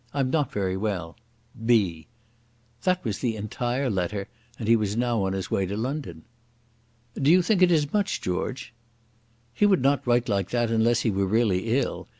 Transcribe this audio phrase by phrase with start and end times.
[0.15, 1.15] I'm not very well.
[1.63, 2.07] B."
[2.81, 4.27] That was the entire letter,
[4.57, 6.23] and he was now on his way to London.
[7.13, 8.73] "Do you think it is much, George?"
[9.53, 12.07] "He would not write like that unless he were really ill.